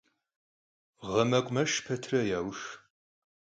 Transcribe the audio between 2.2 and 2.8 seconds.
yaux.